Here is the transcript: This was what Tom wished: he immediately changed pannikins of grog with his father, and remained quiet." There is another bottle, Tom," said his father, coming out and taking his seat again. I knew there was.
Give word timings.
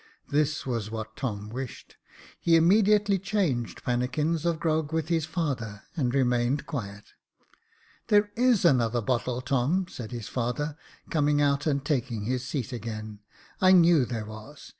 This 0.29 0.65
was 0.65 0.89
what 0.89 1.15
Tom 1.15 1.49
wished: 1.49 1.95
he 2.39 2.55
immediately 2.55 3.19
changed 3.19 3.83
pannikins 3.83 4.45
of 4.47 4.59
grog 4.59 4.91
with 4.91 5.09
his 5.09 5.25
father, 5.27 5.83
and 5.95 6.11
remained 6.11 6.65
quiet." 6.65 7.09
There 8.07 8.31
is 8.35 8.65
another 8.65 9.01
bottle, 9.01 9.41
Tom," 9.41 9.85
said 9.87 10.11
his 10.11 10.27
father, 10.27 10.75
coming 11.11 11.39
out 11.39 11.67
and 11.67 11.85
taking 11.85 12.23
his 12.23 12.43
seat 12.43 12.73
again. 12.73 13.19
I 13.61 13.73
knew 13.73 14.03
there 14.05 14.25
was. 14.25 14.69